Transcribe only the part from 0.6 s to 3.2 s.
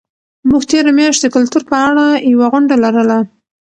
تېره میاشت د کلتور په اړه یوه غونډه لرله.